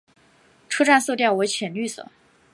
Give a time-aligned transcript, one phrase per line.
[0.67, 2.07] 车站色调为浅绿色。